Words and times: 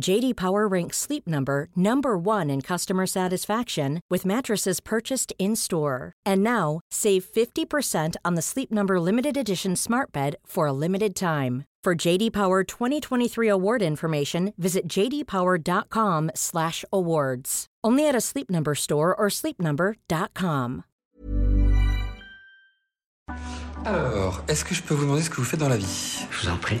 JD 0.00 0.36
Power 0.36 0.66
ranks 0.66 0.96
Sleep 0.98 1.26
Number 1.26 1.68
number 1.76 2.18
1 2.18 2.50
in 2.50 2.60
customer 2.60 3.06
satisfaction 3.06 4.00
with 4.10 4.26
mattresses 4.26 4.80
purchased 4.80 5.32
in-store. 5.38 6.12
And 6.26 6.42
now, 6.42 6.80
save 6.90 7.24
50% 7.24 8.16
on 8.24 8.34
the 8.34 8.42
Sleep 8.42 8.72
Number 8.72 8.98
limited 9.00 9.36
edition 9.36 9.76
Smart 9.76 10.10
Bed 10.12 10.34
for 10.44 10.66
a 10.66 10.72
limited 10.72 11.14
time. 11.14 11.64
For 11.84 11.94
JD 11.94 12.32
Power 12.32 12.64
2023 12.64 13.46
award 13.48 13.82
information, 13.82 14.54
visit 14.56 14.88
jdpower.com/awards. 14.88 17.66
Only 17.84 18.08
at 18.08 18.14
a 18.14 18.22
Sleep 18.22 18.50
Number 18.50 18.74
store 18.74 19.14
or 19.14 19.28
sleepnumber.com. 19.28 20.84
Alors, 23.84 24.42
est-ce 24.48 24.64
que 24.64 24.74
je 24.74 24.82
peux 24.82 24.94
vous 24.94 25.04
demander 25.04 25.20
ce 25.20 25.28
que 25.28 25.36
vous 25.36 25.44
faites 25.44 25.60
dans 25.60 25.68
la 25.68 25.76
vie 25.76 26.26
Je 26.30 26.46
vous 26.46 26.48
en 26.48 26.56
prie. 26.56 26.80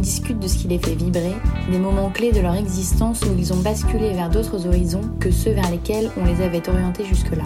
Discute 0.00 0.38
de 0.38 0.48
ce 0.48 0.56
qui 0.56 0.68
les 0.68 0.78
fait 0.78 0.94
vibrer, 0.94 1.34
des 1.70 1.78
moments 1.78 2.10
clés 2.10 2.32
de 2.32 2.40
leur 2.40 2.54
existence 2.54 3.20
où 3.22 3.36
ils 3.38 3.52
ont 3.52 3.60
basculé 3.60 4.14
vers 4.14 4.30
d'autres 4.30 4.66
horizons 4.66 5.02
que 5.20 5.30
ceux 5.30 5.50
vers 5.50 5.70
lesquels 5.70 6.10
on 6.16 6.24
les 6.24 6.42
avait 6.42 6.66
orientés 6.70 7.04
jusque-là. 7.04 7.44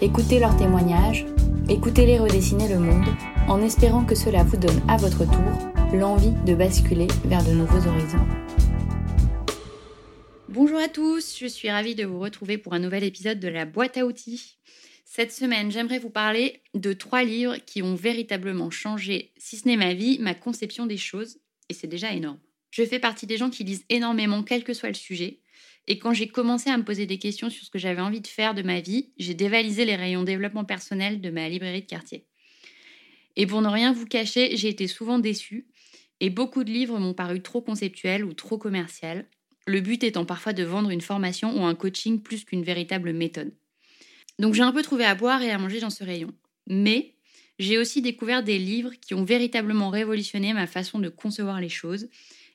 Écoutez 0.00 0.40
leurs 0.40 0.56
témoignages, 0.56 1.26
écoutez-les 1.68 2.18
redessiner 2.18 2.68
le 2.68 2.80
monde, 2.80 3.06
en 3.46 3.62
espérant 3.62 4.04
que 4.04 4.16
cela 4.16 4.42
vous 4.42 4.56
donne 4.56 4.82
à 4.88 4.96
votre 4.96 5.26
tour 5.26 5.96
l'envie 5.96 6.32
de 6.44 6.56
basculer 6.56 7.06
vers 7.24 7.44
de 7.44 7.52
nouveaux 7.52 7.88
horizons. 7.88 8.26
Bonjour 10.48 10.78
à 10.78 10.88
tous, 10.88 11.38
je 11.38 11.46
suis 11.46 11.70
ravie 11.70 11.94
de 11.94 12.04
vous 12.04 12.18
retrouver 12.18 12.58
pour 12.58 12.72
un 12.72 12.80
nouvel 12.80 13.04
épisode 13.04 13.38
de 13.38 13.48
la 13.48 13.64
boîte 13.64 13.96
à 13.96 14.06
outils. 14.06 14.58
Cette 15.04 15.30
semaine, 15.30 15.70
j'aimerais 15.70 16.00
vous 16.00 16.10
parler 16.10 16.62
de 16.74 16.92
trois 16.92 17.22
livres 17.22 17.58
qui 17.64 17.80
ont 17.80 17.94
véritablement 17.94 18.70
changé, 18.70 19.30
si 19.38 19.56
ce 19.56 19.68
n'est 19.68 19.76
ma 19.76 19.94
vie, 19.94 20.18
ma 20.18 20.34
conception 20.34 20.86
des 20.86 20.96
choses, 20.96 21.38
et 21.68 21.74
c'est 21.74 21.86
déjà 21.86 22.12
énorme. 22.12 22.38
Je 22.70 22.84
fais 22.84 22.98
partie 22.98 23.26
des 23.26 23.36
gens 23.36 23.50
qui 23.50 23.64
lisent 23.64 23.84
énormément, 23.88 24.42
quel 24.42 24.64
que 24.64 24.74
soit 24.74 24.88
le 24.88 24.94
sujet, 24.94 25.40
et 25.88 25.98
quand 25.98 26.12
j'ai 26.12 26.28
commencé 26.28 26.68
à 26.68 26.76
me 26.76 26.84
poser 26.84 27.06
des 27.06 27.18
questions 27.18 27.48
sur 27.48 27.64
ce 27.64 27.70
que 27.70 27.78
j'avais 27.78 28.00
envie 28.00 28.20
de 28.20 28.26
faire 28.26 28.54
de 28.54 28.62
ma 28.62 28.80
vie, 28.80 29.12
j'ai 29.18 29.34
dévalisé 29.34 29.84
les 29.84 29.94
rayons 29.94 30.24
développement 30.24 30.64
personnel 30.64 31.20
de 31.20 31.30
ma 31.30 31.48
librairie 31.48 31.82
de 31.82 31.86
quartier. 31.86 32.26
Et 33.36 33.46
pour 33.46 33.62
ne 33.62 33.68
rien 33.68 33.92
vous 33.92 34.06
cacher, 34.06 34.56
j'ai 34.56 34.68
été 34.68 34.88
souvent 34.88 35.18
déçue, 35.18 35.68
et 36.20 36.30
beaucoup 36.30 36.64
de 36.64 36.70
livres 36.70 36.98
m'ont 36.98 37.14
paru 37.14 37.40
trop 37.40 37.60
conceptuels 37.60 38.24
ou 38.24 38.32
trop 38.32 38.58
commerciaux, 38.58 39.22
le 39.66 39.80
but 39.80 40.02
étant 40.04 40.24
parfois 40.24 40.52
de 40.52 40.62
vendre 40.62 40.90
une 40.90 41.00
formation 41.00 41.60
ou 41.60 41.64
un 41.64 41.74
coaching 41.74 42.22
plus 42.22 42.44
qu'une 42.44 42.62
véritable 42.62 43.12
méthode. 43.12 43.52
Donc 44.38 44.54
j'ai 44.54 44.62
un 44.62 44.72
peu 44.72 44.82
trouvé 44.82 45.04
à 45.04 45.14
boire 45.14 45.42
et 45.42 45.50
à 45.50 45.58
manger 45.58 45.80
dans 45.80 45.90
ce 45.90 46.04
rayon. 46.04 46.32
Mais 46.66 47.15
j'ai 47.58 47.78
aussi 47.78 48.02
découvert 48.02 48.42
des 48.42 48.58
livres 48.58 48.92
qui 49.00 49.14
ont 49.14 49.24
véritablement 49.24 49.90
révolutionné 49.90 50.52
ma 50.52 50.66
façon 50.66 50.98
de 50.98 51.08
concevoir 51.08 51.60
les 51.60 51.68
choses. 51.68 52.08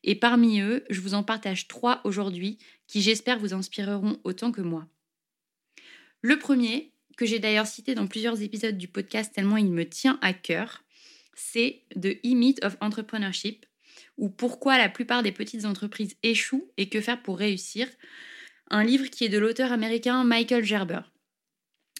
Et 0.04 0.16
parmi 0.16 0.62
eux, 0.62 0.84
je 0.90 1.02
vous 1.02 1.14
en 1.14 1.24
partage 1.24 1.68
trois 1.68 2.02
aujourd'hui 2.04 2.58
qui 2.88 3.02
j'espère 3.02 3.40
vous 3.40 3.54
inspireront 3.54 4.20
autant 4.24 4.52
que 4.52 4.62
moi. 4.62 4.88
Le 6.22 6.38
premier, 6.38 6.92
que 7.18 7.26
j'ai 7.26 7.40
d'ailleurs 7.40 7.68
cité 7.68 7.96
dans 7.96 8.08
plusieurs 8.08 8.42
épisodes 8.42 8.78
du 8.78 8.88
podcast 8.88 9.34
tellement 9.34 9.58
il 9.58 9.72
me 9.72 9.88
tient 9.88 10.20
à 10.22 10.34
cœur, 10.34 10.84
c'est 11.36 11.84
The 11.96 12.18
E-Myth 12.26 12.64
of 12.64 12.78
Entrepreneurship, 12.82 13.66
ou 14.18 14.30
Pourquoi 14.30 14.78
la 14.78 14.90
plupart 14.90 15.24
des 15.24 15.32
petites 15.32 15.66
entreprises 15.66 16.16
échouent 16.24 16.72
et 16.78 16.90
que 16.90 17.02
faire 17.02 17.22
pour 17.22 17.38
réussir, 17.38 17.88
un 18.70 18.84
livre 18.84 19.06
qui 19.06 19.26
est 19.26 19.30
de 19.30 19.38
l'auteur 19.38 19.72
américain 19.72 20.24
Michael 20.24 20.64
Gerber. 20.64 21.02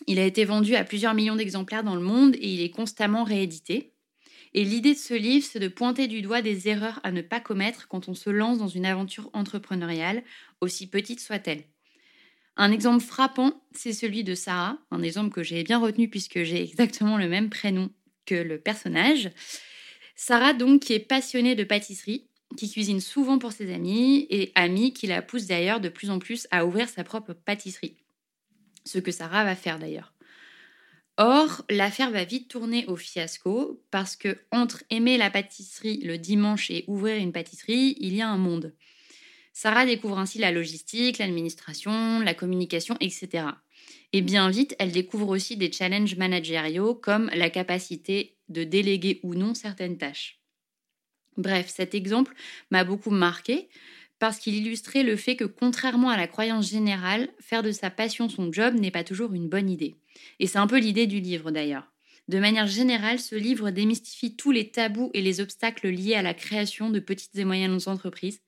Il 0.08 0.20
a 0.20 0.26
été 0.26 0.46
vendu 0.46 0.76
à 0.76 0.84
plusieurs 0.84 1.14
millions 1.14 1.36
d'exemplaires 1.36 1.84
dans 1.84 1.96
le 1.96 2.02
monde 2.02 2.36
et 2.36 2.54
il 2.54 2.62
est 2.62 2.70
constamment 2.72 3.24
réédité. 3.24 3.94
Et 4.54 4.64
l'idée 4.66 4.94
de 4.94 5.00
ce 5.00 5.14
livre, 5.14 5.46
c'est 5.50 5.60
de 5.60 5.68
pointer 5.68 6.08
du 6.08 6.22
doigt 6.22 6.42
des 6.42 6.68
erreurs 6.68 7.00
à 7.04 7.12
ne 7.12 7.22
pas 7.22 7.40
commettre 7.40 7.88
quand 7.88 8.10
on 8.10 8.14
se 8.14 8.30
lance 8.30 8.58
dans 8.58 8.68
une 8.68 8.86
aventure 8.86 9.30
entrepreneuriale, 9.34 10.24
aussi 10.60 10.88
petite 10.90 11.22
soit-elle. 11.22 11.64
Un 12.58 12.72
exemple 12.72 13.04
frappant, 13.04 13.64
c'est 13.72 13.94
celui 13.94 14.24
de 14.24 14.36
Sarah, 14.36 14.78
un 14.92 15.04
exemple 15.04 15.34
que 15.34 15.44
j'ai 15.44 15.64
bien 15.64 15.80
retenu 15.80 16.10
puisque 16.10 16.44
j'ai 16.44 16.62
exactement 16.70 17.18
le 17.18 17.30
même 17.30 17.50
prénom 17.50 17.90
que 18.26 18.36
le 18.36 18.60
personnage. 18.60 19.32
Sarah, 20.16 20.54
donc, 20.54 20.82
qui 20.82 20.94
est 20.94 21.00
passionnée 21.00 21.56
de 21.56 21.64
pâtisserie, 21.64 22.28
qui 22.58 22.70
cuisine 22.70 23.00
souvent 23.00 23.40
pour 23.40 23.54
ses 23.54 23.74
amis 23.74 24.28
et 24.30 24.52
amis 24.56 24.92
qui 24.92 25.08
la 25.08 25.22
poussent 25.22 25.48
d'ailleurs 25.48 25.80
de 25.80 25.88
plus 25.88 26.10
en 26.10 26.20
plus 26.20 26.48
à 26.52 26.66
ouvrir 26.66 26.90
sa 26.90 27.06
propre 27.06 27.34
pâtisserie 27.34 27.96
ce 28.86 29.00
que 29.00 29.12
Sarah 29.12 29.44
va 29.44 29.56
faire 29.56 29.80
d'ailleurs. 29.80 30.14
Or, 31.18 31.64
l'affaire 31.70 32.10
va 32.10 32.24
vite 32.24 32.48
tourner 32.48 32.86
au 32.88 32.96
fiasco 32.96 33.84
parce 33.92 34.16
que 34.16 34.38
entre 34.52 34.84
aimer 34.90 35.18
la 35.18 35.30
pâtisserie 35.30 36.02
le 36.04 36.18
dimanche 36.18 36.72
et 36.72 36.84
ouvrir 36.88 37.18
une 37.18 37.34
pâtisserie, 37.34 37.96
il 38.00 38.16
y 38.16 38.22
a 38.22 38.28
un 38.28 38.38
monde. 38.38 38.74
Sarah 39.54 39.86
découvre 39.86 40.18
ainsi 40.18 40.40
la 40.40 40.52
logistique, 40.52 41.18
l'administration, 41.18 42.22
la 42.22 42.34
communication, 42.34 42.96
etc. 43.02 43.46
Et 44.14 44.22
bien 44.22 44.50
vite, 44.50 44.76
elle 44.80 44.92
découvre 44.92 45.30
aussi 45.30 45.58
des 45.58 45.72
challenges 45.72 46.16
managériaux 46.16 46.96
comme 46.96 47.30
la 47.34 47.50
capacité 47.50 48.38
de 48.50 48.64
déléguer 48.64 49.20
ou 49.24 49.36
non 49.36 49.54
certaines 49.54 49.98
tâches. 49.98 50.40
Bref, 51.38 51.70
cet 51.70 51.96
exemple 51.96 52.34
m'a 52.72 52.84
beaucoup 52.84 53.12
marqué 53.12 53.70
parce 54.22 54.38
qu'il 54.38 54.54
illustrait 54.54 55.02
le 55.02 55.16
fait 55.16 55.36
que 55.36 55.46
contrairement 55.46 56.12
à 56.12 56.16
la 56.16 56.28
croyance 56.28 56.70
générale, 56.70 57.30
faire 57.40 57.64
de 57.64 57.72
sa 57.72 57.90
passion 57.90 58.30
son 58.30 58.54
job 58.54 58.76
n'est 58.76 58.92
pas 58.92 59.04
toujours 59.04 59.34
une 59.34 59.50
bonne 59.50 59.68
idée. 59.68 59.96
Et 60.40 60.46
c'est 60.46 60.60
un 60.60 60.68
peu 60.68 60.78
l'idée 60.78 61.08
du 61.08 61.20
livre 61.20 61.50
d'ailleurs. 61.50 61.92
De 62.28 62.38
manière 62.38 62.68
générale, 62.68 63.18
ce 63.20 63.34
livre 63.34 63.72
démystifie 63.72 64.36
tous 64.36 64.52
les 64.52 64.70
tabous 64.70 65.10
et 65.16 65.24
les 65.24 65.42
obstacles 65.42 65.90
liés 65.90 66.14
à 66.14 66.22
la 66.22 66.36
création 66.36 66.92
de 66.92 67.00
petites 67.00 67.36
et 67.36 67.46
moyennes 67.46 67.80
entreprises, 67.88 68.42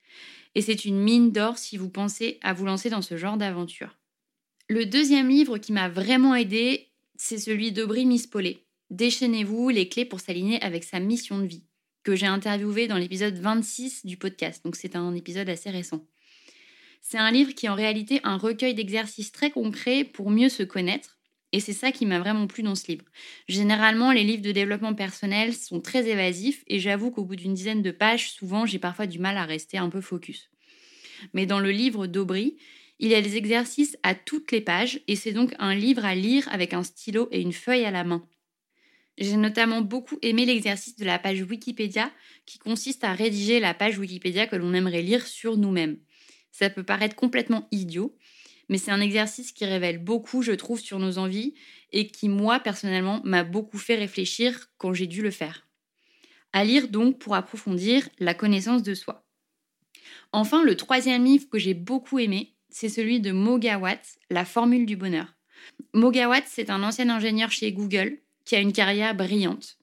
et 0.54 0.62
c'est 0.62 0.86
une 0.86 1.00
mine 1.00 1.32
d'or 1.32 1.58
si 1.58 1.78
vous 1.78 1.90
pensez 1.90 2.38
à 2.44 2.54
vous 2.54 2.66
lancer 2.66 2.92
dans 2.92 3.02
ce 3.02 3.18
genre 3.18 3.38
d'aventure. 3.38 3.98
Le 4.70 4.86
deuxième 4.86 5.28
livre 5.28 5.58
qui 5.58 5.74
m'a 5.74 5.90
vraiment 5.90 6.36
aidé, 6.36 6.92
c'est 7.16 7.40
celui 7.40 7.72
d'Aubry 7.72 8.06
Mispollet. 8.06 8.64
Déchaînez-vous 8.92 9.70
les 9.70 9.90
clés 9.90 10.06
pour 10.06 10.20
s'aligner 10.20 10.62
avec 10.62 10.84
sa 10.84 11.00
mission 11.00 11.40
de 11.40 11.48
vie 11.48 11.64
que 12.04 12.16
j'ai 12.16 12.26
interviewé 12.26 12.88
dans 12.88 12.98
l'épisode 12.98 13.36
26 13.36 14.06
du 14.06 14.18
podcast. 14.18 14.64
Donc 14.64 14.76
c'est 14.76 14.96
un 14.96 15.14
épisode 15.16 15.50
assez 15.50 15.70
récent. 15.70 16.06
C'est 17.02 17.18
un 17.18 17.32
livre 17.32 17.54
qui 17.54 17.66
est 17.66 17.70
en 17.70 17.76
réalité 17.76 18.22
un 18.24 18.38
recueil 18.38 18.74
d'exercices 18.74 19.32
très 19.32 19.52
concrets 19.52 20.04
pour 20.04 20.30
mieux 20.30 20.50
se 20.50 20.64
connaître. 20.64 21.20
Et 21.52 21.60
c'est 21.60 21.74
ça 21.74 21.92
qui 21.92 22.06
m'a 22.06 22.20
vraiment 22.20 22.48
plu 22.48 22.64
dans 22.64 22.74
ce 22.74 22.88
livre. 22.88 23.06
Généralement, 23.48 24.12
les 24.12 24.24
livres 24.24 24.42
de 24.42 24.52
développement 24.52 24.96
personnel 24.96 25.54
sont 25.54 25.82
très 25.82 26.10
évasifs 26.10 26.64
et 26.68 26.80
j'avoue 26.80 27.12
qu'au 27.12 27.26
bout 27.26 27.36
d'une 27.36 27.54
dizaine 27.54 27.84
de 27.84 27.92
pages, 27.92 28.32
souvent, 28.32 28.66
j'ai 28.66 28.80
parfois 28.80 29.06
du 29.06 29.20
mal 29.20 29.38
à 29.38 29.46
rester 29.46 29.78
un 29.78 29.90
peu 29.90 30.02
focus. 30.02 30.50
Mais 31.34 31.46
dans 31.46 31.60
le 31.60 31.70
livre 31.70 32.08
d'Aubry, 32.08 32.58
il 33.00 33.10
y 33.10 33.16
a 33.16 33.22
des 33.22 33.38
exercices 33.38 33.98
à 34.02 34.16
toutes 34.16 34.52
les 34.52 34.62
pages 34.62 35.02
et 35.08 35.16
c'est 35.16 35.32
donc 35.32 35.54
un 35.60 35.76
livre 35.76 36.06
à 36.06 36.16
lire 36.16 36.48
avec 36.52 36.74
un 36.74 36.84
stylo 36.84 37.28
et 37.32 37.42
une 37.42 37.54
feuille 37.54 37.86
à 37.86 37.92
la 37.92 38.04
main. 38.04 38.26
J'ai 39.18 39.38
notamment 39.38 39.82
beaucoup 39.82 40.18
aimé 40.22 40.46
l'exercice 40.46 40.96
de 40.96 41.06
la 41.06 41.20
page 41.20 41.42
Wikipédia 41.42 42.12
qui 42.46 42.58
consiste 42.58 43.04
à 43.04 43.14
rédiger 43.14 43.60
la 43.60 43.74
page 43.74 44.00
Wikipédia 44.00 44.48
que 44.48 44.56
l'on 44.56 44.74
aimerait 44.74 45.04
lire 45.04 45.28
sur 45.28 45.58
nous-mêmes. 45.58 46.00
Ça 46.52 46.70
peut 46.70 46.84
paraître 46.84 47.16
complètement 47.16 47.68
idiot, 47.72 48.18
mais 48.70 48.78
c'est 48.78 48.92
un 48.92 49.02
exercice 49.02 49.52
qui 49.52 49.66
révèle 49.66 50.04
beaucoup, 50.04 50.42
je 50.42 50.52
trouve, 50.52 50.80
sur 50.80 50.98
nos 50.98 51.18
envies 51.18 51.54
et 51.92 52.08
qui, 52.08 52.28
moi, 52.28 52.60
personnellement, 52.60 53.22
m'a 53.24 53.44
beaucoup 53.44 53.78
fait 53.78 53.96
réfléchir 53.96 54.72
quand 54.78 54.94
j'ai 54.94 55.08
dû 55.08 55.22
le 55.22 55.32
faire. 55.32 55.68
À 56.52 56.64
lire 56.64 56.88
donc 56.88 57.20
pour 57.20 57.36
approfondir 57.36 58.08
la 58.20 58.34
connaissance 58.34 58.84
de 58.84 58.94
soi. 58.94 59.26
Enfin, 60.32 60.64
le 60.64 60.76
troisième 60.76 61.26
livre 61.26 61.50
que 61.50 61.60
j'ai 61.60 61.74
beaucoup 61.76 62.18
aimé, 62.18 62.56
c'est 62.70 62.90
celui 62.90 63.20
de 63.20 63.32
Mogawatt, 63.32 64.18
La 64.32 64.46
formule 64.46 64.88
du 64.88 64.96
bonheur. 64.96 65.36
Mogawatt, 65.94 66.46
c'est 66.48 66.72
un 66.72 66.82
ancien 66.82 67.10
ingénieur 67.10 67.52
chez 67.52 67.72
Google 67.72 68.23
qui 68.46 68.56
a 68.56 68.60
une 68.60 68.74
carrière 68.74 69.16
brillante 69.16 69.78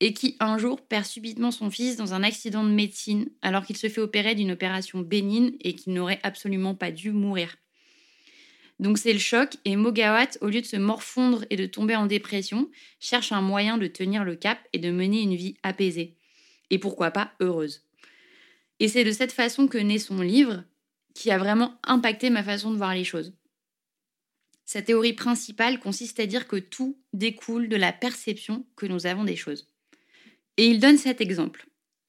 et 0.00 0.12
qui 0.14 0.36
un 0.40 0.58
jour 0.58 0.80
perd 0.80 1.04
subitement 1.04 1.52
son 1.52 1.70
fils 1.70 1.96
dans 1.96 2.12
un 2.12 2.24
accident 2.24 2.64
de 2.64 2.70
médecine 2.70 3.28
alors 3.40 3.64
qu'il 3.64 3.76
se 3.76 3.88
fait 3.88 4.00
opérer 4.00 4.34
d'une 4.34 4.50
opération 4.50 5.00
bénigne 5.00 5.52
et 5.60 5.74
qu'il 5.74 5.94
n'aurait 5.94 6.20
absolument 6.24 6.74
pas 6.74 6.90
dû 6.90 7.12
mourir. 7.12 7.56
Donc 8.80 8.98
c'est 8.98 9.12
le 9.12 9.20
choc 9.20 9.54
et 9.64 9.76
Mogawatt, 9.76 10.38
au 10.40 10.48
lieu 10.48 10.60
de 10.60 10.66
se 10.66 10.76
morfondre 10.76 11.44
et 11.50 11.56
de 11.56 11.66
tomber 11.66 11.94
en 11.94 12.06
dépression, 12.06 12.68
cherche 12.98 13.30
un 13.30 13.42
moyen 13.42 13.78
de 13.78 13.86
tenir 13.86 14.24
le 14.24 14.34
cap 14.34 14.58
et 14.72 14.80
de 14.80 14.90
mener 14.90 15.22
une 15.22 15.36
vie 15.36 15.56
apaisée. 15.62 16.16
Et 16.70 16.78
pourquoi 16.78 17.12
pas 17.12 17.32
heureuse. 17.38 17.82
Et 18.80 18.88
c'est 18.88 19.04
de 19.04 19.12
cette 19.12 19.30
façon 19.30 19.68
que 19.68 19.78
naît 19.78 20.00
son 20.00 20.20
livre, 20.20 20.64
qui 21.14 21.30
a 21.30 21.38
vraiment 21.38 21.78
impacté 21.84 22.28
ma 22.28 22.42
façon 22.42 22.72
de 22.72 22.76
voir 22.76 22.94
les 22.94 23.04
choses. 23.04 23.34
Sa 24.72 24.80
théorie 24.80 25.12
principale 25.12 25.80
consiste 25.80 26.18
à 26.18 26.24
dire 26.24 26.48
que 26.48 26.56
tout 26.56 26.98
découle 27.12 27.68
de 27.68 27.76
la 27.76 27.92
perception 27.92 28.64
que 28.74 28.86
nous 28.86 29.04
avons 29.04 29.22
des 29.22 29.36
choses. 29.36 29.70
Et 30.56 30.66
il 30.66 30.80
donne 30.80 30.96
cet 30.96 31.20
exemple. 31.20 31.66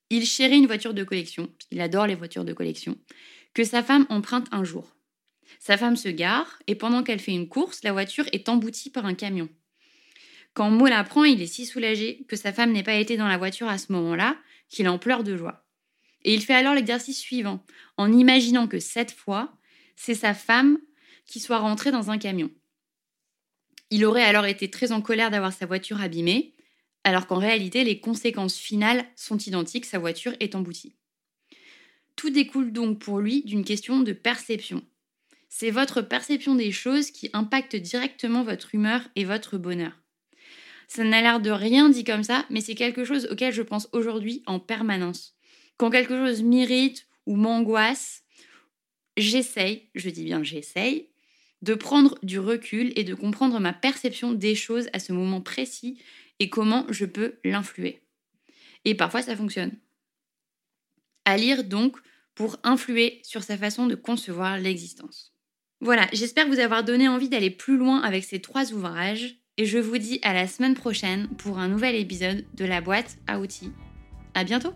Il 0.10 0.26
chérit 0.26 0.60
une 0.60 0.68
voiture 0.68 0.94
de 0.94 1.04
collection, 1.04 1.52
il 1.72 1.82
adore 1.82 2.08
les 2.08 2.16
voitures 2.16 2.46
de 2.46 2.54
collection, 2.54 2.98
que 3.54 3.66
sa 3.66 3.84
femme 3.84 4.06
emprunte 4.08 4.48
un 4.54 4.64
jour. 4.64 4.96
Sa 5.60 5.76
femme 5.76 5.98
se 5.98 6.08
gare 6.08 6.58
et 6.68 6.76
pendant 6.76 7.04
qu'elle 7.04 7.20
fait 7.20 7.34
une 7.34 7.50
course, 7.50 7.84
la 7.84 7.92
voiture 7.92 8.30
est 8.32 8.48
emboutie 8.48 8.90
par 8.90 9.06
un 9.06 9.14
camion. 9.14 9.50
Quand 10.54 10.70
Mo 10.70 10.88
l'apprend, 10.88 11.26
il 11.26 11.42
est 11.42 11.48
si 11.48 11.66
soulagé 11.66 12.24
que 12.30 12.38
sa 12.38 12.54
femme 12.54 12.72
n'ait 12.72 12.82
pas 12.82 12.96
été 12.96 13.18
dans 13.18 13.28
la 13.28 13.38
voiture 13.38 13.68
à 13.68 13.78
ce 13.78 13.92
moment-là 13.92 14.38
qu'il 14.70 14.88
en 14.88 15.00
pleure 15.00 15.26
de 15.26 15.36
joie. 15.36 15.66
Et 16.24 16.34
il 16.34 16.42
fait 16.42 16.54
alors 16.54 16.76
l'exercice 16.76 17.20
suivant, 17.20 17.62
en 17.98 18.14
imaginant 18.14 18.70
que 18.70 18.80
cette 18.80 19.12
fois, 19.12 19.54
c'est 19.98 20.16
sa 20.16 20.34
femme 20.34 20.80
qui 21.26 21.40
soit 21.40 21.60
rentré 21.60 21.92
dans 21.92 22.12
un 22.12 22.18
camion. 22.18 22.50
Il 23.90 24.06
aurait 24.06 24.24
alors 24.24 24.46
été 24.46 24.70
très 24.70 24.92
en 24.92 25.02
colère 25.02 25.32
d'avoir 25.32 25.54
sa 25.54 25.66
voiture 25.66 26.02
abîmée, 26.02 26.54
alors 27.04 27.28
qu'en 27.28 27.38
réalité, 27.38 27.84
les 27.84 28.00
conséquences 28.00 28.58
finales 28.58 29.06
sont 29.16 29.38
identiques, 29.38 29.86
sa 29.86 30.00
voiture 30.00 30.34
est 30.40 30.56
emboutie. 30.56 30.96
Tout 32.16 32.30
découle 32.30 32.72
donc 32.72 33.00
pour 33.00 33.20
lui 33.20 33.44
d'une 33.44 33.66
question 33.66 34.00
de 34.02 34.14
perception. 34.14 34.84
C'est 35.50 35.72
votre 35.72 36.02
perception 36.02 36.56
des 36.56 36.72
choses 36.72 37.12
qui 37.12 37.30
impacte 37.34 37.76
directement 37.76 38.44
votre 38.44 38.74
humeur 38.74 39.02
et 39.16 39.26
votre 39.26 39.58
bonheur. 39.58 39.94
Ça 40.88 41.04
n'a 41.04 41.22
l'air 41.22 41.40
de 41.40 41.52
rien 41.52 41.90
dit 41.90 42.04
comme 42.04 42.24
ça, 42.24 42.46
mais 42.50 42.62
c'est 42.62 42.76
quelque 42.76 43.06
chose 43.06 43.28
auquel 43.32 43.54
je 43.54 43.62
pense 43.62 43.90
aujourd'hui 43.92 44.44
en 44.46 44.60
permanence. 44.60 45.36
Quand 45.78 45.90
quelque 45.90 46.16
chose 46.16 46.42
m'irrite 46.42 47.08
ou 47.26 47.36
m'angoisse, 47.36 48.24
j'essaye, 49.18 49.90
je 49.96 50.10
dis 50.10 50.24
bien 50.24 50.44
j'essaye, 50.44 51.10
de 51.64 51.74
prendre 51.76 52.20
du 52.24 52.40
recul 52.40 52.92
et 52.98 53.06
de 53.06 53.16
comprendre 53.16 53.60
ma 53.60 53.72
perception 53.72 54.34
des 54.34 54.54
choses 54.54 54.90
à 54.92 55.00
ce 55.00 55.14
moment 55.14 55.40
précis 55.42 55.98
et 56.40 56.50
comment 56.50 56.86
je 56.90 57.06
peux 57.06 57.36
l'influer. 57.46 58.02
Et 58.84 58.96
parfois 58.96 59.22
ça 59.22 59.36
fonctionne. 59.36 59.72
À 61.24 61.38
lire 61.38 61.64
donc 61.64 61.98
pour 62.36 62.58
influer 62.64 63.22
sur 63.24 63.44
sa 63.44 63.58
façon 63.58 63.88
de 63.88 63.96
concevoir 63.96 64.60
l'existence. 64.60 65.34
Voilà, 65.80 66.08
j'espère 66.12 66.48
vous 66.48 66.60
avoir 66.60 66.84
donné 66.84 67.08
envie 67.08 67.30
d'aller 67.30 67.50
plus 67.50 67.78
loin 67.78 68.02
avec 68.02 68.26
ces 68.26 68.42
trois 68.42 68.74
ouvrages 68.74 69.38
et 69.58 69.66
je 69.66 69.78
vous 69.78 69.98
dis 69.98 70.20
à 70.22 70.34
la 70.34 70.48
semaine 70.48 70.76
prochaine 70.76 71.30
pour 71.38 71.60
un 71.60 71.70
nouvel 71.70 71.96
épisode 71.96 72.44
de 72.56 72.66
la 72.66 72.82
boîte 72.82 73.18
à 73.28 73.40
outils. 73.40 73.72
À 74.34 74.44
bientôt! 74.44 74.74